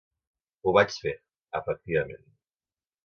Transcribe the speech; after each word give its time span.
Ho 0.69 0.73
vaig 0.77 0.95
fer, 1.03 1.13
efectivament. 1.61 2.27